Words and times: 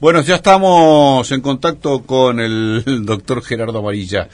Bueno, 0.00 0.20
ya 0.22 0.36
estamos 0.36 1.30
en 1.32 1.40
contacto 1.40 2.04
con 2.06 2.38
el 2.38 2.82
doctor 3.04 3.42
Gerardo 3.42 3.80
Amarilla. 3.80 4.28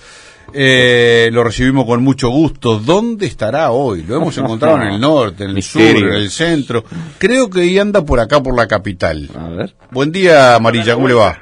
Eh, 0.52 1.30
lo 1.32 1.42
recibimos 1.42 1.86
con 1.86 2.02
mucho 2.02 2.28
gusto. 2.28 2.78
¿Dónde 2.78 3.24
estará 3.24 3.70
hoy? 3.70 4.02
Lo 4.02 4.16
hemos 4.16 4.36
encontrado 4.38 4.76
en 4.82 4.88
el 4.88 5.00
norte, 5.00 5.44
en 5.44 5.50
el 5.50 5.62
sur, 5.62 5.80
en 5.80 6.12
el 6.12 6.28
centro. 6.28 6.84
Creo 7.18 7.48
que 7.48 7.60
ahí 7.60 7.78
anda 7.78 8.04
por 8.04 8.20
acá, 8.20 8.42
por 8.42 8.54
la 8.54 8.68
capital. 8.68 9.26
A 9.38 9.48
ver. 9.48 9.74
Buen 9.90 10.12
día, 10.12 10.54
Amarilla, 10.54 10.94
¿cómo 10.94 11.08
le 11.08 11.14
va? 11.14 11.40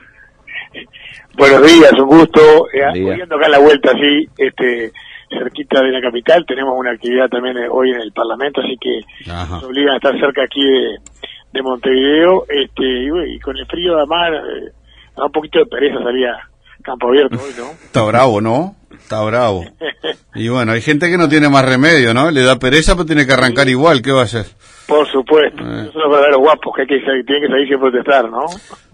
Buenos 1.36 1.66
días, 1.66 1.92
un 1.98 2.06
gusto. 2.06 2.68
Eh, 2.72 3.10
Hoy 3.10 3.20
ando 3.20 3.36
acá 3.36 3.48
la 3.48 3.58
vuelta, 3.58 3.90
así, 3.90 4.28
este, 4.38 4.92
cerquita 5.30 5.82
de 5.82 5.90
la 5.90 6.00
capital. 6.00 6.44
Tenemos 6.46 6.74
una 6.78 6.92
actividad 6.92 7.28
también 7.28 7.56
eh, 7.56 7.66
hoy 7.68 7.90
en 7.90 8.00
el 8.00 8.12
Parlamento, 8.12 8.60
así 8.60 8.76
que 8.80 9.00
Ajá. 9.28 9.56
nos 9.56 9.64
obligan 9.64 9.94
a 9.94 9.96
estar 9.96 10.12
cerca 10.20 10.44
aquí 10.44 10.62
de, 10.62 10.98
de 11.52 11.62
Montevideo. 11.62 12.44
Este, 12.48 13.34
y, 13.34 13.38
con 13.40 13.56
el 13.56 13.66
frío 13.66 13.96
de 13.96 14.06
mar, 14.06 14.32
eh, 14.34 14.72
da 15.16 15.26
un 15.26 15.32
poquito 15.32 15.58
de 15.60 15.66
pereza 15.66 16.02
salir 16.02 16.26
a 16.26 16.48
campo 16.82 17.08
abierto 17.08 17.36
hoy, 17.36 17.52
¿no? 17.56 17.70
Está 17.70 18.02
bravo, 18.02 18.40
¿no? 18.40 18.76
Está 18.92 19.22
bravo. 19.22 19.64
Y 20.34 20.48
bueno, 20.48 20.72
hay 20.72 20.80
gente 20.80 21.10
que 21.10 21.18
no 21.18 21.28
tiene 21.28 21.50
más 21.50 21.62
remedio, 21.62 22.14
¿no? 22.14 22.30
Le 22.30 22.40
da 22.42 22.58
pereza, 22.58 22.94
pero 22.94 23.04
tiene 23.04 23.26
que 23.26 23.34
arrancar 23.34 23.68
igual. 23.68 24.00
¿Qué 24.00 24.10
va 24.12 24.20
a 24.22 24.24
hacer? 24.24 24.46
Por 24.86 25.06
supuesto. 25.12 25.62
Eh. 25.62 25.80
Esos 25.82 25.92
son 25.92 26.02
los 26.02 26.10
verdaderos 26.10 26.40
guapos 26.40 26.72
que, 26.74 26.82
hay 26.82 26.88
que 26.88 27.04
salir- 27.04 27.26
tienen 27.26 27.42
que 27.42 27.48
salir 27.48 27.78
protestar, 27.78 28.30
¿no? 28.30 28.46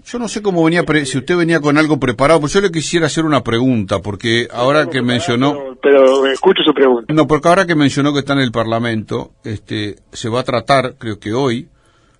Yo 0.04 0.18
no 0.18 0.26
sé 0.26 0.42
cómo 0.42 0.64
venía, 0.64 0.82
pre- 0.82 1.06
si 1.06 1.16
usted 1.18 1.36
venía 1.36 1.60
con 1.60 1.78
algo 1.78 2.00
preparado, 2.00 2.40
pues 2.40 2.52
yo 2.54 2.60
le 2.60 2.72
quisiera 2.72 3.06
hacer 3.06 3.24
una 3.24 3.44
pregunta, 3.44 4.00
porque 4.00 4.48
ahora 4.52 4.88
que 4.90 5.00
mencionó... 5.00 5.52
Pero, 5.80 6.02
pero 6.04 6.26
escucho 6.26 6.62
su 6.64 6.74
pregunta. 6.74 7.12
No, 7.14 7.28
porque 7.28 7.46
ahora 7.48 7.66
que 7.66 7.76
mencionó 7.76 8.12
que 8.12 8.18
está 8.18 8.32
en 8.32 8.40
el 8.40 8.50
Parlamento, 8.50 9.30
este, 9.44 9.94
se 10.12 10.28
va 10.28 10.40
a 10.40 10.44
tratar, 10.44 10.94
creo 10.98 11.20
que 11.20 11.34
hoy, 11.34 11.68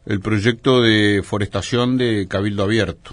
el 0.09 0.21
proyecto 0.21 0.81
de 0.81 1.23
forestación 1.23 1.97
de 1.99 2.27
Cabildo 2.29 2.65
Abierto. 2.65 3.13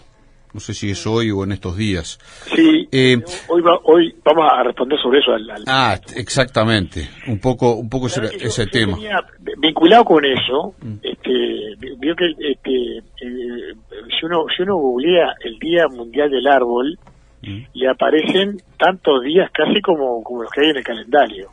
No 0.53 0.61
sé 0.61 0.73
si 0.73 0.89
es 0.91 1.05
hoy 1.05 1.31
o 1.31 1.43
en 1.43 1.51
estos 1.51 1.75
días. 1.75 2.17
Sí, 2.55 2.87
Eh, 2.89 3.17
hoy, 3.49 3.61
va- 3.61 3.79
hoy 3.83 4.15
vamos 4.23 4.45
a 4.49 4.63
responder 4.63 4.97
sobre 5.01 5.19
eso 5.19 5.33
al, 5.33 5.49
al- 5.49 5.63
Ah, 5.67 5.99
exactamente. 6.15 7.09
Un 7.27 7.39
poco, 7.41 7.73
un 7.75 7.89
poco 7.89 8.07
ese, 8.07 8.21
tema. 8.67 8.93
tenía- 8.95 9.21
vinculado 9.57 10.05
con 10.05 10.23
eso, 10.23 10.73
Mm. 10.81 10.93
este, 11.03 11.95
vio 11.97 12.15
que 12.15 12.25
este, 12.39 12.97
eh, 12.99 13.73
si 14.17 14.25
uno 14.25 14.45
si 14.55 14.63
uno 14.63 14.77
googlea 14.77 15.33
el 15.43 15.59
Día 15.59 15.87
Mundial 15.89 16.31
del 16.31 16.47
Árbol, 16.47 16.97
Mm. 17.41 17.63
le 17.73 17.89
aparecen 17.89 18.55
tantos 18.77 19.23
días 19.23 19.51
casi 19.51 19.81
como, 19.81 20.23
como 20.23 20.43
los 20.43 20.51
que 20.51 20.61
hay 20.61 20.69
en 20.69 20.77
el 20.77 20.83
calendario. 20.85 21.49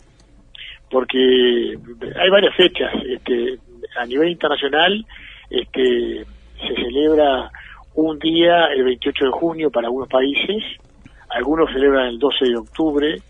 Porque 0.90 1.18
hay 2.20 2.30
varias 2.30 2.54
fechas. 2.56 2.92
Este, 3.08 3.58
a 3.98 4.06
nivel 4.06 4.28
internacional 4.30 5.04
este, 5.52 6.24
se 6.56 6.74
celebra 6.74 7.50
un 7.94 8.18
día 8.18 8.66
el 8.74 8.84
28 8.84 9.26
de 9.26 9.30
junio 9.30 9.70
para 9.70 9.86
algunos 9.86 10.08
países, 10.08 10.62
algunos 11.30 11.70
celebran 11.72 12.06
el 12.06 12.18
12 12.18 12.44
de 12.46 12.56
octubre, 12.56 13.22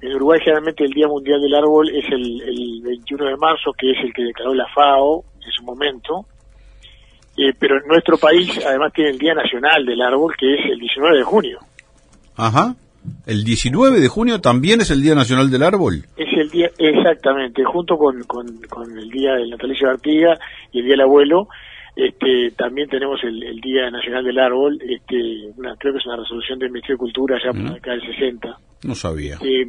en 0.00 0.14
Uruguay 0.14 0.38
generalmente 0.40 0.84
el 0.84 0.92
Día 0.92 1.08
Mundial 1.08 1.40
del 1.40 1.54
Árbol 1.54 1.88
es 1.90 2.04
el, 2.12 2.40
el 2.42 2.82
21 2.84 3.24
de 3.24 3.36
marzo, 3.36 3.72
que 3.76 3.90
es 3.90 3.98
el 4.04 4.12
que 4.12 4.22
declaró 4.22 4.54
la 4.54 4.66
FAO 4.72 5.24
en 5.44 5.50
su 5.50 5.64
momento. 5.64 6.24
Eh, 7.36 7.52
pero 7.58 7.80
en 7.80 7.88
nuestro 7.88 8.16
país 8.16 8.48
además 8.64 8.92
tiene 8.92 9.10
el 9.10 9.18
Día 9.18 9.34
Nacional 9.34 9.84
del 9.84 10.00
Árbol, 10.00 10.34
que 10.36 10.54
es 10.54 10.70
el 10.70 10.78
19 10.78 11.18
de 11.18 11.24
junio. 11.24 11.58
Ajá. 12.36 12.74
El 13.26 13.44
19 13.44 14.00
de 14.00 14.08
junio 14.08 14.40
también 14.40 14.80
es 14.80 14.90
el 14.90 15.02
Día 15.02 15.14
Nacional 15.14 15.50
del 15.50 15.62
Árbol. 15.62 16.04
Es 16.16 16.28
el 16.36 16.50
día, 16.50 16.68
exactamente, 16.78 17.62
junto 17.64 17.96
con, 17.96 18.22
con, 18.24 18.46
con 18.68 18.98
el 18.98 19.08
Día 19.10 19.34
del 19.34 19.50
Natalicio 19.50 19.88
de 19.88 19.94
Artiga 19.94 20.38
y 20.72 20.78
el 20.80 20.84
Día 20.84 20.92
del 20.94 21.02
Abuelo, 21.02 21.48
este, 21.96 22.50
también 22.56 22.88
tenemos 22.88 23.18
el, 23.24 23.42
el 23.42 23.60
Día 23.60 23.90
Nacional 23.90 24.24
del 24.24 24.38
Árbol, 24.38 24.78
este, 24.88 25.16
una, 25.56 25.74
creo 25.76 25.92
que 25.94 25.98
es 25.98 26.06
una 26.06 26.16
resolución 26.16 26.58
del 26.58 26.70
Ministerio 26.70 26.96
de 26.96 27.00
Cultura 27.00 27.38
ya 27.42 27.50
por 27.50 27.62
Mm. 27.62 27.74
década 27.74 27.96
del 27.96 28.06
60. 28.14 28.58
No 28.84 28.94
sabía. 28.94 29.36
Eh, 29.42 29.66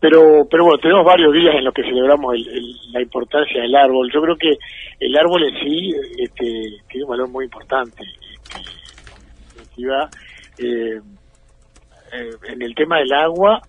pero, 0.00 0.46
pero 0.50 0.64
bueno, 0.64 0.78
tenemos 0.82 1.04
varios 1.06 1.32
días 1.32 1.54
en 1.56 1.64
los 1.64 1.72
que 1.72 1.82
celebramos 1.82 2.34
el- 2.34 2.48
el- 2.48 2.76
la 2.92 3.00
importancia 3.00 3.62
del 3.62 3.74
árbol. 3.74 4.10
Yo 4.12 4.20
creo 4.20 4.36
que 4.36 4.50
el 5.00 5.16
árbol 5.16 5.44
en 5.44 5.54
sí 5.64 5.92
este, 6.18 6.44
tiene 6.90 7.04
un 7.04 7.10
valor 7.10 7.30
muy 7.30 7.46
importante. 7.46 8.02
Este, 8.34 8.58
en 8.58 9.58
definitiva, 9.58 10.10
eh, 10.58 11.00
eh, 12.14 12.30
en 12.48 12.62
el 12.62 12.74
tema 12.74 12.98
del 12.98 13.12
agua, 13.12 13.60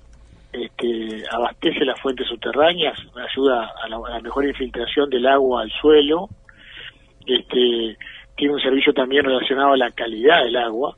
este, 0.54 1.24
abastece 1.32 1.84
las 1.86 2.00
fuentes 2.00 2.28
subterráneas, 2.28 2.98
ayuda 3.30 3.72
a 3.84 3.90
la, 3.90 4.20
mejor 4.22 4.46
infiltración 4.46 5.10
del 5.10 5.28
agua 5.28 5.64
al 5.64 5.72
suelo, 5.82 6.30
este, 7.26 7.98
tiene 8.38 8.54
un 8.54 8.62
servicio 8.62 8.94
también 8.94 9.26
relacionado 9.26 9.74
a 9.74 9.78
la 9.78 9.92
calidad 9.92 10.44
del 10.44 10.56
agua, 10.58 10.96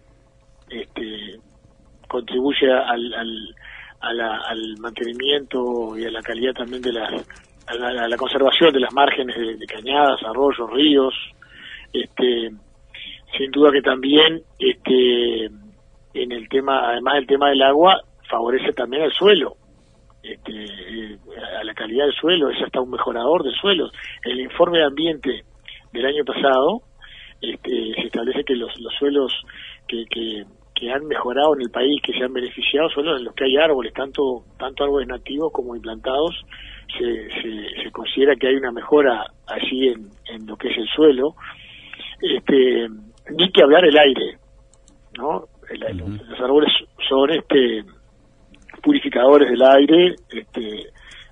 este, 0.70 1.40
contribuye 2.08 2.72
al, 2.72 3.14
al, 3.14 3.56
a 4.02 4.14
la- 4.14 4.42
al 4.48 4.78
mantenimiento 4.80 5.98
y 5.98 6.06
a 6.06 6.12
la 6.12 6.22
calidad 6.22 6.54
también 6.54 6.82
de 6.82 6.94
las 6.94 7.12
a 7.68 7.74
la, 7.76 7.88
a 8.04 8.08
la 8.08 8.16
conservación 8.18 8.72
de 8.74 8.80
las 8.80 8.94
márgenes 8.94 9.36
de, 9.36 9.58
de 9.58 9.66
cañadas, 9.66 10.22
arroyos, 10.24 10.70
ríos, 10.72 11.14
este 11.92 12.52
sin 13.38 13.52
duda 13.52 13.72
que 13.72 13.82
también 13.82 14.42
este 14.58 15.50
en 16.24 16.32
el 16.32 16.48
tema 16.50 16.90
además 16.92 17.16
del 17.16 17.28
tema 17.28 17.50
del 17.50 17.62
agua 17.62 18.02
favorece 18.30 18.74
también 18.74 19.04
al 19.04 19.12
suelo 19.12 19.56
este, 20.24 20.52
eh, 20.52 21.18
a 21.60 21.64
la 21.64 21.74
calidad 21.74 22.06
del 22.06 22.14
suelo 22.14 22.50
es 22.50 22.62
hasta 22.62 22.82
un 22.82 22.92
mejorador 22.92 23.44
del 23.44 23.56
suelo 23.56 23.90
el 24.24 24.40
informe 24.40 24.80
de 24.80 24.86
ambiente 24.86 25.44
del 25.94 26.06
año 26.06 26.24
pasado 26.26 26.82
este, 27.42 27.94
se 27.94 28.08
establece 28.08 28.44
que 28.44 28.56
los, 28.56 28.72
los 28.80 28.94
suelos 28.96 29.32
que, 29.88 30.06
que, 30.10 30.44
que 30.74 30.92
han 30.92 31.06
mejorado 31.06 31.56
en 31.56 31.62
el 31.62 31.70
país, 31.70 32.02
que 32.02 32.14
se 32.14 32.24
han 32.24 32.34
beneficiado, 32.34 32.90
son 32.90 33.06
los 33.06 33.20
en 33.20 33.26
los 33.26 33.36
que 33.36 33.46
hay 33.46 33.58
árboles, 33.58 33.94
tanto 33.94 34.44
tanto 34.58 34.84
árboles 34.84 35.08
nativos 35.08 35.52
como 35.52 35.76
implantados, 35.76 36.36
se, 36.98 37.30
se, 37.42 37.84
se 37.84 37.92
considera 37.92 38.36
que 38.36 38.48
hay 38.48 38.56
una 38.56 38.72
mejora 38.72 39.26
allí 39.46 39.90
en, 39.90 40.10
en 40.26 40.48
lo 40.48 40.56
que 40.56 40.70
es 40.70 40.78
el 40.78 40.88
suelo. 40.88 41.36
Este, 42.22 42.88
ni 43.36 43.52
que 43.52 43.62
hablar 43.62 43.86
el 43.86 43.98
aire, 43.98 44.38
¿no? 45.18 45.46
El-. 45.70 45.98
Los 45.98 46.40
árboles 46.40 46.72
son 47.08 47.30
este 47.32 47.84
purificadores 48.82 49.50
del 49.50 49.62
aire, 49.64 50.16
este, 50.30 50.92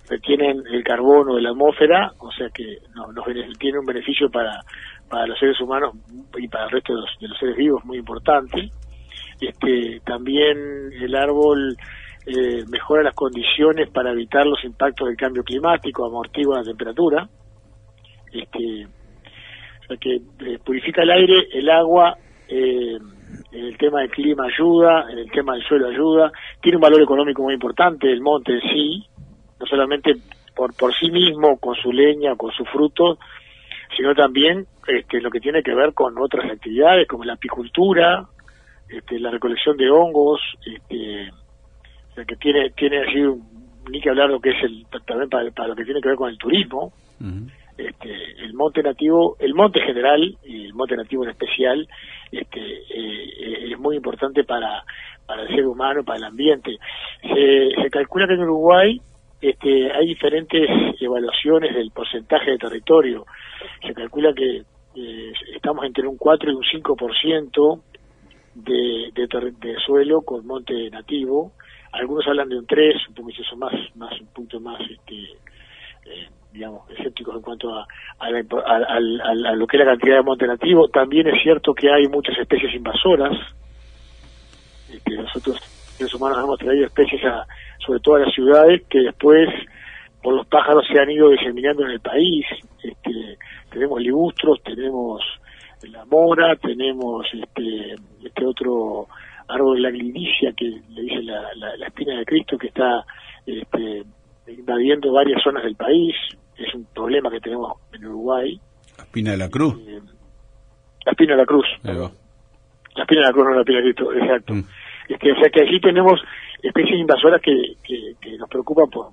retienen 0.09 0.63
el 0.71 0.83
carbono 0.83 1.35
de 1.35 1.41
la 1.41 1.51
atmósfera, 1.51 2.11
o 2.19 2.31
sea 2.31 2.49
que 2.49 2.79
no, 2.95 3.11
nos 3.11 3.25
tiene 3.59 3.79
un 3.79 3.85
beneficio 3.85 4.29
para, 4.29 4.59
para 5.09 5.27
los 5.27 5.39
seres 5.39 5.59
humanos 5.61 5.95
y 6.37 6.47
para 6.47 6.65
el 6.65 6.71
resto 6.71 6.93
de 6.93 7.01
los, 7.01 7.09
de 7.19 7.27
los 7.27 7.37
seres 7.37 7.55
vivos 7.55 7.85
muy 7.85 7.97
importante. 7.97 8.69
Este, 9.39 10.01
también 10.05 10.57
el 10.99 11.15
árbol 11.15 11.75
eh, 12.25 12.63
mejora 12.69 13.03
las 13.03 13.15
condiciones 13.15 13.89
para 13.89 14.11
evitar 14.11 14.45
los 14.45 14.63
impactos 14.63 15.07
del 15.07 15.17
cambio 15.17 15.43
climático, 15.43 16.05
amortigua 16.05 16.57
la 16.57 16.63
temperatura. 16.63 17.29
Este, 18.31 18.85
o 18.85 19.87
sea 19.87 19.97
que 19.97 20.15
eh, 20.15 20.59
purifica 20.63 21.03
el 21.03 21.11
aire, 21.11 21.47
el 21.53 21.69
agua, 21.69 22.17
eh, 22.47 22.97
en 23.51 23.65
el 23.65 23.77
tema 23.77 24.01
del 24.01 24.09
clima 24.09 24.45
ayuda, 24.45 25.05
en 25.11 25.19
el 25.19 25.31
tema 25.31 25.53
del 25.53 25.63
suelo 25.63 25.87
ayuda, 25.87 26.31
tiene 26.61 26.77
un 26.77 26.81
valor 26.81 27.01
económico 27.01 27.43
muy 27.43 27.53
importante, 27.53 28.11
el 28.11 28.21
monte 28.21 28.53
en 28.53 28.61
sí, 28.61 29.05
no 29.59 29.65
solamente 29.65 30.15
por, 30.55 30.75
por 30.75 30.93
sí 30.95 31.09
mismo, 31.11 31.57
con 31.57 31.75
su 31.75 31.91
leña, 31.91 32.35
con 32.35 32.51
su 32.51 32.65
fruto, 32.65 33.17
sino 33.95 34.13
también 34.15 34.65
este, 34.87 35.21
lo 35.21 35.29
que 35.29 35.39
tiene 35.39 35.63
que 35.63 35.73
ver 35.73 35.93
con 35.93 36.17
otras 36.17 36.51
actividades 36.51 37.07
como 37.07 37.23
la 37.23 37.33
apicultura, 37.33 38.25
este, 38.89 39.19
la 39.19 39.31
recolección 39.31 39.77
de 39.77 39.89
hongos, 39.89 40.39
este, 40.65 41.29
o 41.29 42.15
sea 42.15 42.25
que 42.25 42.35
tiene, 42.35 42.69
tiene 42.71 43.01
así, 43.01 43.21
ni 43.89 44.01
que 44.01 44.09
hablar 44.09 44.29
lo 44.29 44.39
que 44.39 44.51
es 44.51 44.63
el, 44.63 44.85
también 45.05 45.29
para, 45.29 45.49
para 45.51 45.69
lo 45.69 45.75
que 45.75 45.85
tiene 45.85 46.01
que 46.01 46.09
ver 46.09 46.17
con 46.17 46.29
el 46.29 46.37
turismo. 46.37 46.93
Este, 47.77 48.13
el 48.43 48.53
monte 48.53 48.81
nativo, 48.81 49.35
el 49.39 49.53
monte 49.53 49.81
general 49.81 50.37
y 50.43 50.65
el 50.65 50.73
monte 50.73 50.95
nativo 50.95 51.23
en 51.23 51.31
especial, 51.31 51.87
este, 52.31 52.59
eh, 52.59 53.71
es 53.71 53.79
muy 53.79 53.97
importante 53.97 54.43
para, 54.43 54.83
para 55.25 55.43
el 55.43 55.49
ser 55.49 55.65
humano, 55.65 56.03
para 56.03 56.17
el 56.19 56.23
ambiente. 56.25 56.77
Se, 57.21 57.81
se 57.81 57.89
calcula 57.89 58.27
que 58.27 58.33
en 58.33 58.43
Uruguay 58.43 59.01
este, 59.41 59.91
hay 59.91 60.07
diferentes 60.07 60.67
evaluaciones 60.99 61.75
del 61.75 61.91
porcentaje 61.91 62.51
de 62.51 62.57
territorio. 62.57 63.25
Se 63.85 63.93
calcula 63.93 64.33
que 64.33 64.63
eh, 64.95 65.33
estamos 65.53 65.85
entre 65.85 66.07
un 66.07 66.17
4 66.17 66.51
y 66.51 66.55
un 66.55 66.63
5% 66.63 67.81
de, 68.55 69.11
de, 69.13 69.51
de 69.59 69.75
suelo 69.85 70.21
con 70.21 70.47
monte 70.47 70.89
nativo. 70.89 71.51
Algunos 71.91 72.25
hablan 72.27 72.49
de 72.49 72.57
un 72.57 72.65
3, 72.65 73.09
un 73.09 73.15
poquito 73.15 73.55
más, 73.57 73.73
más 73.95 74.19
un 74.19 74.27
punto 74.27 74.59
más 74.59 74.79
este, 74.89 75.15
eh, 76.05 76.29
en 77.23 77.41
cuanto 77.41 77.73
a, 77.75 77.85
a, 78.19 78.29
la 78.29 78.39
a- 78.39 79.49
a 79.51 79.55
lo 79.55 79.67
que 79.67 79.77
es 79.77 79.83
la 79.85 79.91
cantidad 79.91 80.17
de 80.17 80.23
monte 80.23 80.47
nativo. 80.47 80.87
También 80.89 81.27
es 81.27 81.41
cierto 81.41 81.73
que 81.73 81.91
hay 81.91 82.07
muchas 82.07 82.37
especies 82.37 82.73
invasoras. 82.73 83.37
Este, 84.91 85.15
nosotros, 85.15 85.57
seres 85.97 86.13
humanos, 86.13 86.39
hemos 86.43 86.59
traído 86.59 86.85
especies, 86.85 87.23
a, 87.25 87.45
sobre 87.85 87.99
todo 87.99 88.15
a 88.15 88.19
las 88.19 88.33
ciudades, 88.33 88.83
que 88.89 88.99
después, 88.99 89.49
por 90.21 90.33
los 90.35 90.47
pájaros, 90.47 90.85
se 90.91 90.99
han 90.99 91.09
ido 91.09 91.29
diseminando 91.29 91.83
en 91.85 91.91
el 91.91 91.99
país. 91.99 92.45
Este, 92.83 93.37
tenemos 93.71 94.01
ligustros, 94.01 94.61
tenemos 94.63 95.21
la 95.91 96.05
mora, 96.05 96.55
tenemos 96.55 97.25
este, 97.33 97.95
este 98.23 98.45
otro 98.45 99.07
árbol 99.47 99.75
de 99.75 99.81
la 99.81 99.91
glinicia 99.91 100.51
que 100.53 100.65
le 100.89 101.01
dice 101.03 101.21
la, 101.21 101.41
la, 101.55 101.85
espina 101.85 102.17
de 102.17 102.25
Cristo 102.25 102.57
que 102.57 102.67
está 102.67 103.05
este, 103.45 104.03
invadiendo 104.47 105.11
varias 105.11 105.43
zonas 105.43 105.63
del 105.63 105.75
país, 105.75 106.15
problema 107.15 107.29
que 107.31 107.41
tenemos 107.41 107.73
en 107.93 108.05
Uruguay. 108.05 108.59
La 108.97 109.03
espina 109.03 109.31
de 109.31 109.37
la 109.37 109.49
cruz. 109.49 109.75
Eh, 109.87 109.99
la 111.05 111.11
espina 111.11 111.33
de 111.33 111.37
la 111.37 111.45
cruz. 111.45 111.65
La 111.83 113.03
espina 113.03 113.21
de 113.21 113.27
la 113.27 113.33
cruz, 113.33 113.45
no 113.45 113.53
la 113.53 113.61
espina 113.61 113.77
de 113.79 113.83
Cristo, 113.83 114.13
exacto. 114.13 114.53
Mm. 114.53 114.63
Este, 115.09 115.31
o 115.31 115.35
sea 115.35 115.49
que 115.49 115.61
allí 115.61 115.79
tenemos 115.79 116.19
especies 116.63 116.99
invasoras 116.99 117.41
que, 117.41 117.75
que, 117.83 118.15
que 118.19 118.37
nos 118.37 118.49
preocupan 118.49 118.89
por 118.89 119.09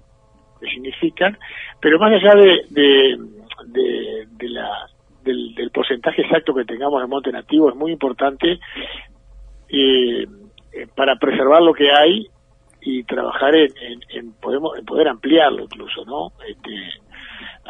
que 0.60 0.68
significan, 0.68 1.36
pero 1.80 1.98
más 1.98 2.12
allá 2.12 2.36
de, 2.36 2.64
de, 2.70 3.18
de, 4.38 4.48
la, 4.48 4.70
del, 5.24 5.56
del, 5.56 5.70
porcentaje 5.70 6.22
exacto 6.22 6.54
que 6.54 6.64
tengamos 6.64 7.02
de 7.02 7.08
monte 7.08 7.32
nativo, 7.32 7.68
es 7.68 7.74
muy 7.74 7.90
importante 7.90 8.60
eh, 9.68 10.24
para 10.94 11.16
preservar 11.16 11.62
lo 11.62 11.74
que 11.74 11.90
hay 11.90 12.28
y 12.80 13.02
trabajar 13.02 13.56
en, 13.56 13.72
en, 14.10 14.32
podemos, 14.34 14.78
en 14.78 14.84
poder 14.84 15.08
ampliarlo 15.08 15.64
incluso, 15.64 16.04
¿no? 16.04 16.30
Este, 16.48 16.70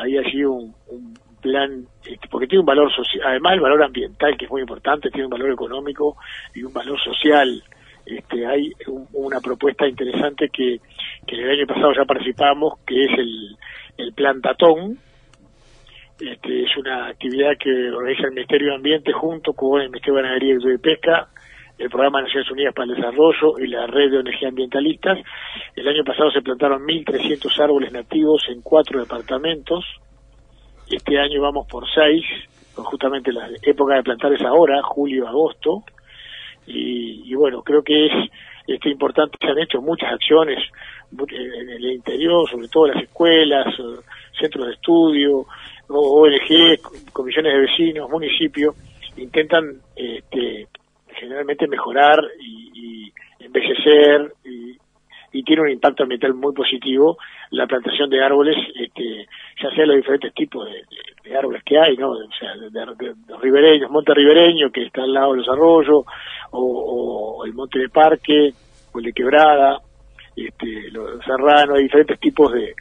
hay 0.03 0.19
allí 0.19 0.45
un, 0.45 0.75
un 0.89 1.15
plan, 1.41 1.87
este, 2.05 2.29
porque 2.29 2.47
tiene 2.47 2.61
un 2.61 2.67
valor 2.67 2.93
social, 2.95 3.27
además 3.27 3.55
el 3.55 3.61
valor 3.61 3.83
ambiental 3.83 4.37
que 4.37 4.45
es 4.45 4.51
muy 4.51 4.61
importante, 4.61 5.11
tiene 5.11 5.27
un 5.27 5.31
valor 5.31 5.51
económico 5.53 6.17
y 6.55 6.63
un 6.63 6.73
valor 6.73 6.99
social 7.01 7.63
este, 8.05 8.47
hay 8.47 8.73
una 9.13 9.41
propuesta 9.41 9.87
interesante 9.87 10.49
que, 10.53 10.81
que 11.27 11.37
el 11.37 11.51
año 11.51 11.67
pasado 11.67 11.93
ya 11.97 12.05
participamos, 12.05 12.81
que 12.87 13.05
es 13.05 13.19
el, 13.19 13.57
el 13.99 14.13
Plan 14.13 14.41
Tatón. 14.41 14.99
Este, 16.21 16.65
es 16.65 16.77
una 16.77 17.09
actividad 17.09 17.53
que 17.59 17.91
organiza 17.91 18.27
el 18.27 18.35
Ministerio 18.35 18.69
de 18.71 18.75
Ambiente 18.77 19.13
junto 19.13 19.53
con 19.53 19.81
el 19.81 19.91
Ministerio 19.91 20.17
de 20.17 20.23
Ganadería 20.23 20.55
y 20.75 20.79
Pesca, 20.79 21.29
el 21.79 21.89
Programa 21.91 22.19
de 22.19 22.25
Naciones 22.27 22.51
Unidas 22.51 22.75
para 22.75 22.91
el 22.91 22.97
Desarrollo 22.97 23.59
y 23.59 23.67
la 23.67 23.87
Red 23.87 24.11
de 24.11 24.19
ONG 24.19 24.47
Ambientalistas. 24.47 25.19
El 25.75 25.89
año 25.89 26.05
pasado 26.05 26.31
se 26.31 26.43
plantaron 26.43 26.83
1.300 26.87 27.59
árboles 27.61 27.93
nativos 27.93 28.43
en 28.49 28.63
cuatro 28.63 29.01
departamentos. 29.01 29.85
Este 30.91 31.19
año 31.19 31.41
vamos 31.41 31.67
por 31.69 31.85
seis, 31.93 32.25
justamente 32.75 33.33
la 33.33 33.49
época 33.63 33.95
de 33.95 34.03
plantar 34.03 34.33
es 34.33 34.43
ahora, 34.43 34.83
julio-agosto 34.83 35.85
y, 36.67 37.35
bueno, 37.35 37.63
creo 37.63 37.83
que 37.83 38.07
es 38.07 38.13
este, 38.67 38.91
importante, 38.91 39.37
se 39.41 39.49
han 39.49 39.59
hecho 39.59 39.81
muchas 39.81 40.13
acciones 40.13 40.59
en 41.29 41.71
el 41.71 41.85
interior, 41.93 42.49
sobre 42.49 42.69
todo 42.69 42.87
las 42.87 43.03
escuelas, 43.03 43.67
centros 44.39 44.67
de 44.67 44.73
estudio, 44.75 45.47
ONG, 45.89 46.81
comisiones 47.13 47.53
de 47.53 47.61
vecinos, 47.61 48.09
municipios, 48.09 48.75
intentan 49.17 49.81
este, 49.97 50.12
generalmente 51.33 51.67
mejorar 51.67 52.19
y, 52.39 52.71
y 52.75 53.13
envejecer 53.45 54.33
y, 54.45 54.79
tiene 55.45 55.63
un 55.63 55.71
impacto 55.71 56.05
ambiental 56.05 56.35
muy 56.35 56.53
positivo 56.55 57.17
la 57.51 57.67
plantación 57.67 58.09
de 58.11 58.23
árboles, 58.23 58.55
este, 58.77 59.27
ya 59.61 59.71
sea 59.75 59.87
los 59.87 59.97
diferentes 59.97 60.33
tipos 60.35 60.69
de, 60.69 61.37
árboles 61.37 61.63
que 61.65 61.79
hay, 61.79 61.97
¿no? 61.97 62.11
O 62.11 62.29
sea, 62.39 62.55
de, 62.55 62.87
los 62.87 63.41
ribereños, 63.41 63.91
monte 63.91 64.15
ribereño 64.15 64.71
que 64.71 64.85
está 64.85 65.03
al 65.03 65.13
lado 65.13 65.33
de 65.33 65.39
los 65.39 65.49
arroyos, 65.49 66.05
o, 66.53 67.43
el 67.45 67.55
monte 67.55 67.81
de 67.81 67.89
parque, 67.89 68.53
o 68.93 68.99
el 68.99 69.07
de 69.07 69.13
quebrada, 69.13 69.81
este, 70.37 70.91
los 70.93 71.25
serranos, 71.25 71.77
hay 71.77 71.85
diferentes 71.85 72.21
tipos 72.21 72.53
de, 72.53 72.75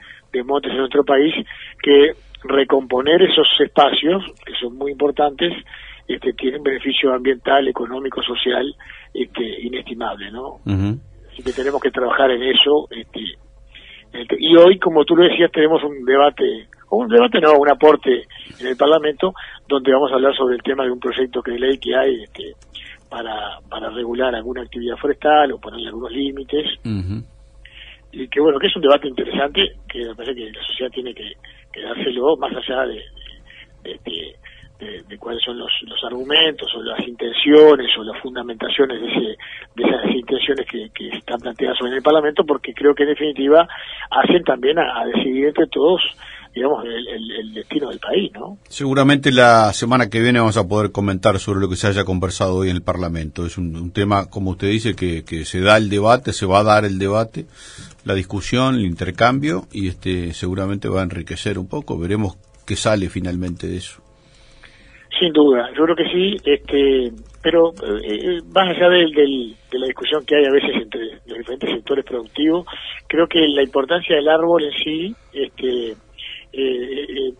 montes 0.43 0.71
en 0.71 0.77
nuestro 0.77 1.03
país 1.03 1.33
que 1.81 2.11
recomponer 2.43 3.23
esos 3.23 3.47
espacios, 3.59 4.23
que 4.45 4.53
son 4.53 4.77
muy 4.77 4.91
importantes, 4.91 5.51
este, 6.13 6.33
tienen 6.33 6.63
beneficio 6.63 7.13
ambiental, 7.13 7.67
económico, 7.67 8.21
social, 8.21 8.65
este, 9.13 9.61
inestimable, 9.61 10.31
¿no? 10.31 10.59
Así 11.31 11.43
que 11.43 11.53
tenemos 11.53 11.81
que 11.81 11.91
trabajar 11.91 12.31
en 12.31 12.43
eso. 12.43 12.87
Este, 12.89 13.21
este, 14.13 14.35
y 14.39 14.55
hoy, 14.55 14.77
como 14.79 15.05
tú 15.05 15.15
lo 15.15 15.23
decías, 15.23 15.51
tenemos 15.51 15.81
un 15.83 16.03
debate, 16.03 16.67
o 16.89 16.97
un 16.97 17.07
debate 17.07 17.39
no, 17.39 17.53
un 17.53 17.69
aporte 17.69 18.23
en 18.59 18.67
el 18.67 18.75
Parlamento, 18.75 19.33
donde 19.67 19.93
vamos 19.93 20.11
a 20.11 20.15
hablar 20.15 20.35
sobre 20.35 20.55
el 20.55 20.63
tema 20.63 20.83
de 20.83 20.91
un 20.91 20.99
proyecto 20.99 21.41
de 21.41 21.57
ley 21.57 21.77
que 21.77 21.95
hay 21.95 22.23
este, 22.23 22.53
para, 23.09 23.59
para 23.69 23.89
regular 23.89 24.35
alguna 24.35 24.61
actividad 24.61 24.97
forestal 24.97 25.51
o 25.53 25.59
ponerle 25.59 25.87
algunos 25.87 26.11
límites. 26.11 26.65
Y 28.13 28.27
que 28.27 28.41
bueno, 28.41 28.59
que 28.59 28.67
es 28.67 28.75
un 28.75 28.81
debate 28.81 29.07
interesante, 29.07 29.61
que 29.87 30.05
me 30.05 30.15
parece 30.15 30.35
que 30.35 30.51
la 30.51 30.63
sociedad 30.65 30.91
tiene 30.91 31.13
que, 31.13 31.31
que 31.71 31.81
dárselo 31.81 32.35
más 32.35 32.51
allá 32.53 32.85
de, 32.87 33.01
de, 33.83 33.99
de, 34.03 34.35
cuáles 35.19 35.43
son 35.43 35.57
los, 35.57 35.71
los, 35.83 36.03
argumentos 36.03 36.67
o 36.75 36.81
las 36.81 36.99
intenciones 37.07 37.87
o 37.97 38.03
las 38.03 38.19
fundamentaciones 38.21 39.01
de, 39.01 39.07
ese, 39.07 39.37
de 39.75 39.83
esas 39.83 40.15
intenciones 40.15 40.65
que, 40.67 41.09
están 41.09 41.39
planteadas 41.39 41.77
en 41.81 41.93
el 41.93 42.01
Parlamento, 42.01 42.43
porque 42.45 42.73
creo 42.73 42.95
que 42.95 43.03
en 43.03 43.09
definitiva 43.09 43.67
hacen 44.09 44.43
también 44.43 44.79
a, 44.79 45.05
decidir 45.05 45.47
entre 45.47 45.67
todos 45.67 46.01
digamos, 46.53 46.83
el, 46.83 47.53
destino 47.53 47.89
del 47.89 47.99
país, 47.99 48.29
¿no? 48.33 48.57
Seguramente 48.67 49.31
la 49.31 49.71
semana 49.71 50.09
que 50.09 50.19
viene 50.19 50.39
vamos 50.39 50.57
a 50.57 50.67
poder 50.67 50.91
comentar 50.91 51.39
sobre 51.39 51.61
lo 51.61 51.69
que 51.69 51.77
se 51.77 51.87
haya 51.87 52.03
conversado 52.03 52.55
hoy 52.55 52.69
en 52.69 52.75
el 52.75 52.81
Parlamento. 52.81 53.45
Es 53.45 53.57
un, 53.57 53.91
tema, 53.91 54.29
como 54.29 54.51
usted 54.51 54.67
dice, 54.67 54.93
que, 54.93 55.23
que, 55.23 55.45
se 55.45 55.61
da 55.61 55.77
el 55.77 55.89
debate, 55.89 56.33
se 56.33 56.45
va 56.45 56.59
a 56.59 56.63
dar 56.63 56.83
el 56.83 56.99
debate, 56.99 57.45
la 58.03 58.15
discusión, 58.15 58.75
el 58.75 58.85
intercambio, 58.85 59.65
y 59.71 59.87
este 59.87 60.33
seguramente 60.33 60.89
va 60.89 60.99
a 60.99 61.03
enriquecer 61.03 61.57
un 61.57 61.69
poco. 61.69 61.97
Veremos 61.97 62.37
qué 62.65 62.75
sale 62.75 63.09
finalmente 63.09 63.67
de 63.67 63.77
eso. 63.77 64.01
Sin 65.19 65.33
duda, 65.33 65.69
yo 65.77 65.83
creo 65.83 65.95
que 65.95 66.09
sí, 66.09 66.37
este, 66.45 67.11
pero 67.43 67.71
eh, 67.71 68.37
eh, 68.37 68.39
más 68.53 68.69
allá 68.69 68.89
del, 68.89 69.11
de 69.11 69.79
la 69.79 69.87
discusión 69.87 70.25
que 70.25 70.37
hay 70.37 70.45
a 70.45 70.51
veces 70.51 70.71
entre 70.81 71.01
los 71.27 71.37
diferentes 71.37 71.69
sectores 71.69 72.05
productivos, 72.05 72.65
creo 73.07 73.27
que 73.27 73.39
la 73.49 73.61
importancia 73.61 74.15
del 74.15 74.29
árbol 74.29 74.63
en 74.63 74.71
sí, 74.71 75.15
este, 75.33 75.95
eh, 76.53 77.33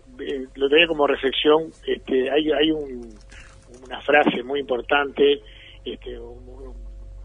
lo 0.54 0.68
tenía 0.68 0.86
como 0.86 1.06
reflexión, 1.06 1.70
este, 1.86 2.30
hay, 2.30 2.50
hay 2.52 2.70
una 2.72 4.00
frase 4.02 4.42
muy 4.42 4.60
importante, 4.60 5.40
este, 5.84 6.18
un, 6.18 6.74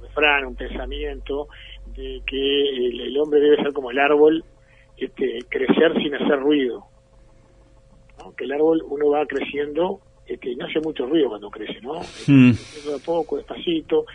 refrán, 0.01 0.45
un 0.45 0.55
pensamiento, 0.55 1.47
de 1.95 2.21
que 2.25 3.05
el, 3.05 3.17
hombre 3.19 3.39
debe 3.39 3.57
ser 3.57 3.73
como 3.73 3.91
el 3.91 3.99
árbol, 3.99 4.43
este, 4.97 5.39
crecer 5.49 5.93
sin 6.01 6.15
hacer 6.15 6.39
ruido. 6.39 6.85
Que 8.35 8.45
el 8.45 8.51
árbol 8.51 8.83
uno 8.89 9.09
va 9.09 9.25
creciendo 9.25 9.99
este, 10.27 10.55
no 10.55 10.65
hace 10.65 10.79
mucho 10.79 11.05
ruido 11.05 11.29
cuando 11.29 11.49
crece, 11.49 11.79
¿no? 11.81 12.01
Mm. 12.27 12.51
a 12.51 13.05
poco, 13.05 13.37
despacito, 13.37 14.05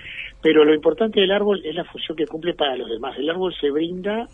pero 0.40 0.64
lo 0.64 0.74
importante 0.74 1.20
del 1.20 1.30
árbol 1.30 1.64
es 1.64 1.74
la 1.74 1.84
función 1.84 2.16
que 2.16 2.26
cumple 2.26 2.54
para 2.54 2.76
los 2.76 2.88
demás. 2.88 3.16
El 3.18 3.30
árbol 3.30 3.54
se 3.58 3.70
brinda 3.70 4.28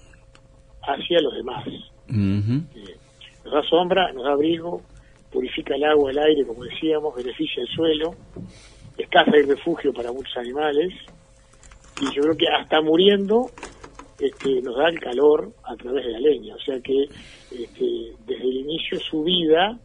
hacia 0.82 1.20
los 1.20 1.34
demás. 1.34 1.66
Eh, 1.66 2.96
nos 3.44 3.52
da 3.52 3.62
sombra, 3.68 4.12
nos 4.12 4.24
da 4.24 4.32
abrigo, 4.32 4.82
purifica 5.30 5.74
el 5.74 5.84
agua, 5.84 6.10
el 6.10 6.18
aire, 6.18 6.44
como 6.46 6.64
decíamos, 6.64 7.14
beneficia 7.14 7.62
el 7.62 7.68
suelo, 7.68 8.14
es 8.96 9.08
casa 9.08 9.36
y 9.36 9.42
refugio 9.42 9.92
para 9.92 10.10
muchos 10.10 10.36
animales, 10.36 10.92
y 12.00 12.14
yo 12.14 12.22
creo 12.22 12.36
que 12.36 12.46
hasta 12.48 12.80
muriendo 12.80 13.46
este, 14.18 14.62
nos 14.62 14.76
da 14.76 14.88
el 14.88 14.98
calor 14.98 15.52
a 15.64 15.76
través 15.76 16.06
de 16.06 16.12
la 16.12 16.20
leña, 16.20 16.54
o 16.54 16.60
sea 16.60 16.80
que 16.80 17.04
este, 17.50 17.86
desde 18.26 18.42
el 18.42 18.56
inicio 18.56 18.98
su 18.98 19.22
vida 19.22 19.78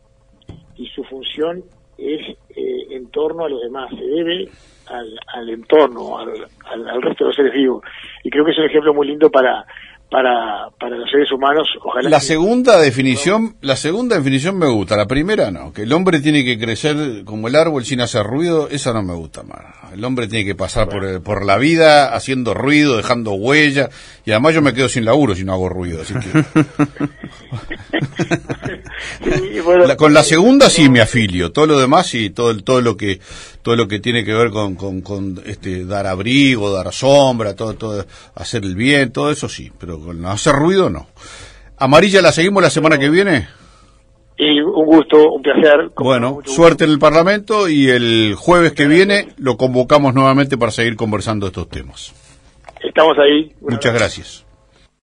y 0.76 0.88
su 0.88 1.04
función 1.04 1.64
es 1.98 2.38
eh, 2.56 2.88
en 2.92 3.10
torno 3.12 3.46
a 3.46 3.50
los 3.50 3.62
demás, 3.62 3.90
se 3.90 4.06
debe 4.06 4.50
al, 4.88 5.20
al 5.34 5.50
entorno, 5.50 6.18
al, 6.18 6.30
al, 6.66 7.02
resto 7.02 7.24
de 7.24 7.28
los 7.30 7.36
seres 7.36 7.54
vivos. 7.54 7.84
Y 8.24 8.30
creo 8.30 8.46
que 8.46 8.52
es 8.52 8.58
un 8.58 8.66
ejemplo 8.66 8.94
muy 8.94 9.08
lindo 9.08 9.30
para, 9.30 9.66
para, 10.14 10.70
para 10.80 10.96
los 10.96 11.10
seres 11.10 11.32
humanos. 11.32 11.68
Ojalá 11.84 12.08
la 12.08 12.20
segunda 12.20 12.80
definición, 12.80 13.56
la 13.62 13.76
segunda 13.76 14.16
definición 14.16 14.60
me 14.60 14.68
gusta, 14.68 14.96
la 14.96 15.08
primera 15.08 15.50
no, 15.50 15.74
que 15.74 15.82
el 15.82 15.92
hombre 15.92 16.20
tiene 16.20 16.46
que 16.46 16.60
crecer 16.60 17.24
como 17.26 17.48
el 17.48 17.56
árbol 17.56 17.84
sin 17.84 18.00
hacer 18.00 18.24
ruido, 18.24 18.70
esa 18.70 18.94
no 18.94 19.02
me 19.02 19.16
gusta 19.16 19.42
más. 19.42 19.62
El 19.92 20.06
hombre 20.06 20.28
tiene 20.28 20.46
que 20.46 20.54
pasar 20.54 20.88
por, 20.88 21.24
por 21.24 21.44
la 21.44 21.58
vida 21.58 22.14
haciendo 22.14 22.54
ruido, 22.54 22.96
dejando 22.96 23.34
huella, 23.34 23.90
y 24.24 24.30
además 24.30 24.54
yo 24.54 24.62
me 24.62 24.76
quedo 24.76 24.88
sin 24.88 25.04
laburo 25.04 25.34
si 25.34 25.44
no 25.46 25.54
hago 25.54 25.68
ruido, 25.68 26.04
así 26.04 26.14
que... 26.14 26.46
con 29.98 30.14
la 30.14 30.24
segunda 30.24 30.70
sí 30.70 30.90
me 30.90 31.02
afilio, 31.02 31.52
todo 31.52 31.66
lo 31.66 31.80
demás 31.80 32.14
y 32.14 32.30
todo, 32.30 32.56
todo 32.64 32.82
lo 32.82 32.98
que 32.98 33.20
todo 33.64 33.76
lo 33.76 33.88
que 33.88 34.00
tiene 34.00 34.24
que 34.24 34.34
ver 34.34 34.52
con, 34.52 34.76
con, 34.76 35.42
este, 35.46 35.86
dar 35.86 36.06
abrigo, 36.06 36.72
dar 36.72 36.94
sombra, 36.94 37.56
todo, 37.56 37.74
todo, 37.74 38.06
hacer 38.36 38.64
el 38.64 38.76
bien, 38.76 39.12
todo 39.12 39.32
eso 39.32 39.50
sí, 39.50 39.72
pero 39.80 40.00
con 40.00 40.24
hacer 40.26 40.54
ruido 40.54 40.90
no. 40.90 41.08
Amarilla, 41.78 42.22
¿la 42.22 42.32
seguimos 42.32 42.62
la 42.62 42.70
semana 42.70 43.00
que 43.00 43.10
viene? 43.10 43.48
Y 44.38 44.60
un 44.60 44.86
gusto, 44.86 45.32
un 45.32 45.42
placer. 45.42 45.92
Bueno, 45.96 46.40
suerte 46.46 46.84
en 46.84 46.92
el 46.92 47.00
Parlamento 47.00 47.70
y 47.70 47.90
el 47.90 48.36
jueves 48.36 48.74
que 48.74 48.88
viene 48.88 49.30
lo 49.38 49.58
convocamos 49.58 50.14
nuevamente 50.14 50.58
para 50.58 50.72
seguir 50.72 50.96
conversando 50.96 51.48
estos 51.48 51.70
temas. 51.70 52.14
Estamos 52.82 53.18
ahí. 53.18 53.54
Muchas 53.62 53.94
gracias. 53.94 54.46